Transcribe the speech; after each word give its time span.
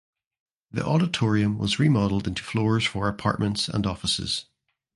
The 0.71 0.83
auditorium 0.83 1.59
was 1.59 1.77
remodelled 1.77 2.27
into 2.27 2.41
floors 2.41 2.87
for 2.87 3.07
apartments 3.07 3.69
and 3.69 3.85
offices. 3.85 4.45